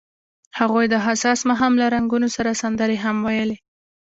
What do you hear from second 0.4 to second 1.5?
هغوی د حساس